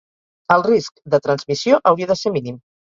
El 0.55 0.65
risc 0.69 0.97
de 1.17 1.21
transmissió 1.29 1.81
hauria 1.93 2.13
de 2.15 2.21
ser 2.25 2.39
mínim. 2.41 2.63